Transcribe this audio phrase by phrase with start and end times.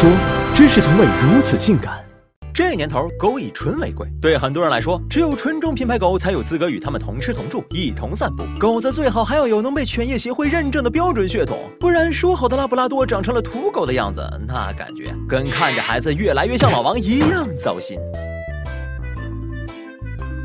[0.00, 0.08] 说，
[0.54, 1.98] 真是从未如此性感。
[2.54, 8.44] 这年头，狗以纯为贵，对很多人来说，只有纯种品牌狗才有资格与它们同吃同住，一同散步。
[8.60, 17.98] 狗子最好还要有能被犬业协会认证的标准血统，不然说好的拉布拉多长成了土狗的样子，那感觉跟看着孩子越来越像老王一样糟心。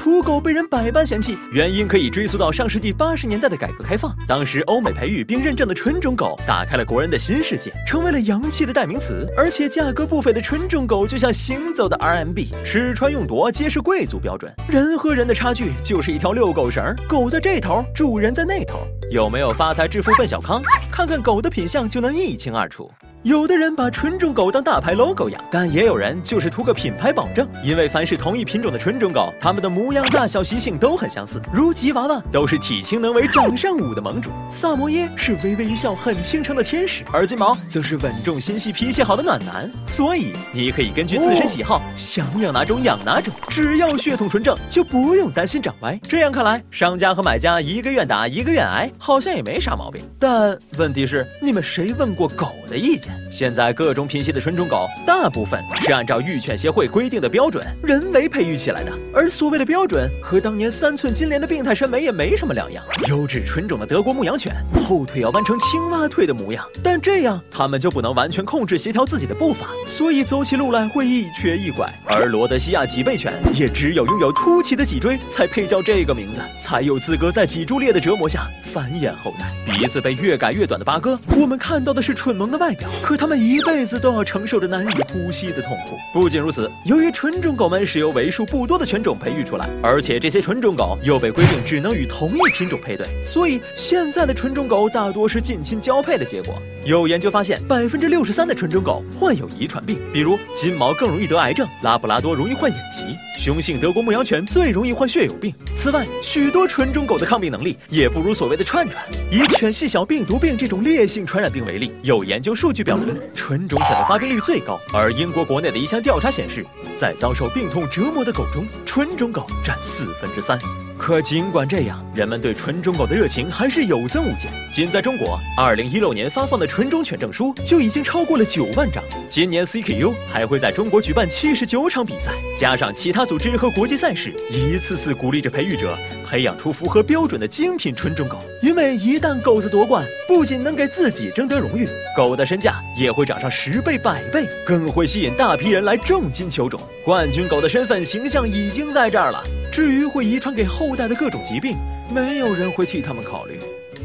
[0.00, 4.16] 土狗被人百般嫌弃，原因可以追溯到上世纪八十年代的改革开放。
[4.26, 9.30] 当时，欧美培育并认证的纯种狗打开了国人的新世界，成为了洋气的代名词。
[9.36, 14.50] 而且价格不菲的纯种狗就像行走的 RMB，吃穿用度皆是贵族标准。
[14.70, 18.78] 人和人的差距就是一条遛狗绳，狗在这头，主人在那头。
[19.10, 20.62] 有没有发财致富奔小康？
[20.90, 22.90] 看看狗的品相就能一清二楚。
[23.22, 27.46] 有的人把纯种狗当大牌 logo 养，但也有人就是图个品牌保证。
[27.62, 31.38] 因为凡是同一品种的纯种狗，它们的模样、大小、习性都很相似。
[31.52, 39.70] 如吉娃娃都是体轻能为、掌上舞的盟主，萨摩耶是微微一笑、很倾城的天使，而金毛则是稳重、心细、脾气好的暖男。
[39.86, 46.00] 所以你可以根据自身喜好，想养哪种养哪种，只要血统纯正，就不用担心长歪。
[46.08, 50.00] 这样看来，商家和买家一个愿打，一个愿挨，好像也没啥毛病。
[50.18, 53.09] 但问题是，你们谁问过狗的意见？
[53.30, 58.92] 现在各种品系的纯种狗，大部分是按照育犬协会规定的标准人为培育起来的。
[59.14, 62.82] 而所谓的标准，和当年三寸金莲的病态审美也没什么两样。
[63.08, 64.54] 优质纯种的德国牧羊犬，
[64.84, 71.92] 后腿要弯成青蛙腿的模样，但这样它们就不能完全控制协调自己的步伐，所以走起路来会一瘸一拐。
[72.06, 79.52] 而罗德西亚脊背犬，也只有拥有凸起的脊椎，才配叫这个名字，才有资格在脊柱裂的折磨下繁衍后代。
[79.66, 82.88] 鼻子被越改越短的八哥，我们看到的是蠢萌的外表。
[83.02, 85.96] 可他们一辈子都要承受着难以呼吸的痛苦。
[86.12, 96.54] 不仅如此，由于纯种狗们是由为数不多的犬种培育出来，而且这些纯种狗又被规定只能与同一品种配对，所以现在的纯种狗大多是近亲交配的结果。
[96.84, 103.02] 有研究发现，百分之六十三的纯种狗患有遗传病，比如金毛更容易得癌症，拉布拉多容易患眼疾，
[103.42, 105.52] 雄性德国牧羊犬最容易患血友病。
[105.74, 109.02] 此外，许多纯种狗的抗病能力也不如所谓的的串串。
[109.30, 114.78] 以犬细小病毒病这种烈性传染病为例，有研究数据表明，纯种犬的发病率最高。
[114.92, 116.64] 而英国国内的一项调查显示，
[116.98, 120.58] 在遭受病痛折磨的狗中，纯种狗占四分之三。
[121.00, 124.50] 可尽管这样，人们对纯种狗的热情还是有增无减。
[124.70, 129.02] 仅在中国，二零一六年发放的纯种犬证书就已经超过了九万张。
[129.26, 135.96] 今年 CKU 还会在中国举办七十九场比赛，加上其他组织和国际赛事，一次次鼓励着培育者
[136.28, 138.36] 培养出符合标准的精品纯种狗。
[138.62, 146.78] 因为一旦狗子夺冠，不仅能给自己争得荣誉，狗的身价也会涨上十倍、百倍，更会吸引大批人来重金求种。
[147.06, 149.42] 冠军狗的身份形象已经在这儿了。
[149.72, 151.76] 至于会遗传给后代的各种疾病，
[152.12, 153.58] 没有人会替他们考虑。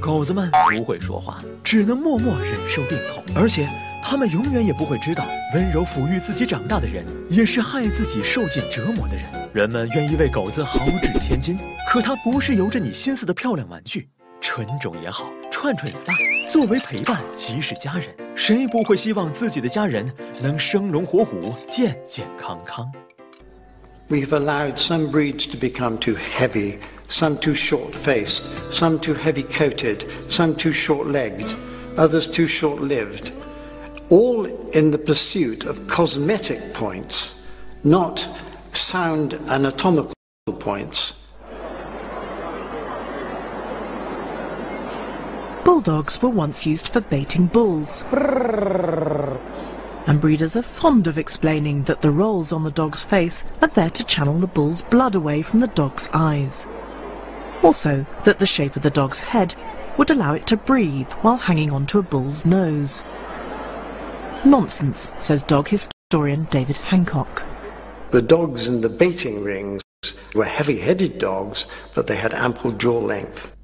[0.00, 3.66] 狗子们不会说话，只能默默忍受病痛，而且
[4.02, 5.24] 他们永远也不会知道，
[5.54, 9.24] 温柔抚育自己长大的人，也是害自己受尽折磨的人。
[9.52, 11.58] 人们愿意为狗子豪掷千金，
[11.90, 14.08] 可它不是由着你心思的漂亮玩具。
[14.40, 16.14] 纯种也好，串串也罢，
[16.48, 20.08] 作为陪伴，即是家人，谁不会希望自己的家人
[20.40, 22.88] 能生龙活虎、健健康康
[24.08, 30.10] ？We've allowed some breeds to become too heavy, some too short faced, some too heavy coated,
[30.28, 31.54] some too short legged,
[31.96, 33.32] others too short lived,
[34.10, 37.34] all in the pursuit of cosmetic points,
[37.84, 38.26] not
[38.72, 40.14] sound anatomical
[40.58, 41.14] points.
[45.64, 48.04] Bulldogs were once used for baiting bulls
[50.08, 53.90] and breeders are fond of explaining that the rolls on the dog's face are there
[53.90, 56.66] to channel the bull's blood away from the dog's eyes.
[57.62, 59.54] Also, that the shape of the dog's head
[59.98, 63.04] would allow it to breathe while hanging onto a bull's nose.
[64.46, 67.42] Nonsense, says dog historian David Hancock.
[68.08, 69.82] The dogs in the baiting rings
[70.34, 73.54] were heavy-headed dogs, but they had ample jaw length.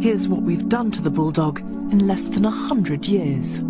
[0.00, 3.62] Here's what we've done to the bulldog in less than a hundred years.